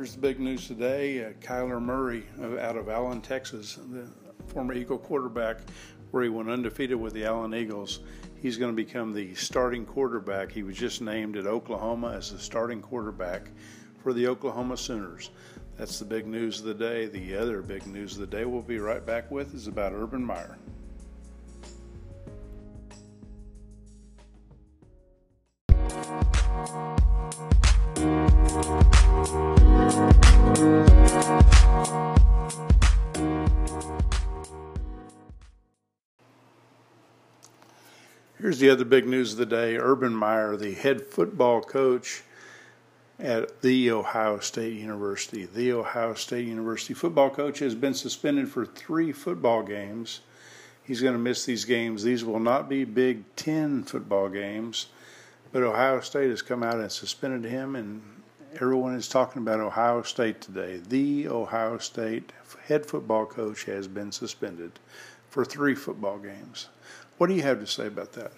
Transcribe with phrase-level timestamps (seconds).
[0.00, 2.24] Here's the big news today uh, Kyler Murray
[2.58, 4.08] out of Allen, Texas, the
[4.46, 5.58] former Eagle quarterback,
[6.10, 8.00] where he went undefeated with the Allen Eagles.
[8.40, 10.52] He's going to become the starting quarterback.
[10.52, 13.50] He was just named at Oklahoma as the starting quarterback
[14.02, 15.28] for the Oklahoma Sooners.
[15.76, 17.04] That's the big news of the day.
[17.04, 20.24] The other big news of the day we'll be right back with is about Urban
[20.24, 20.56] Meyer.
[38.40, 42.22] Here's the other big news of the day Urban Meyer, the head football coach
[43.18, 45.44] at The Ohio State University.
[45.44, 50.20] The Ohio State University football coach has been suspended for three football games.
[50.82, 52.02] He's going to miss these games.
[52.02, 54.86] These will not be Big Ten football games,
[55.52, 58.00] but Ohio State has come out and suspended him, and
[58.54, 60.80] everyone is talking about Ohio State today.
[60.88, 62.32] The Ohio State
[62.68, 64.72] head football coach has been suspended
[65.30, 66.68] for three football games.
[67.18, 68.32] What do you have to say about that?